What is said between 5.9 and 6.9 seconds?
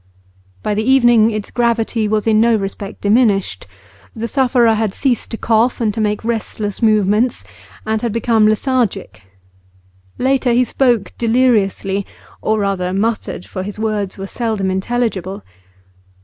to make restless